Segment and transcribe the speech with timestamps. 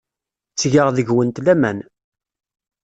[0.51, 1.79] Ttgeɣ deg-went laman.